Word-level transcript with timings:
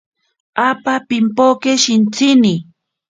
Apa 0.69 0.95
pimpoke 1.07 1.71
shintsini. 1.83 2.55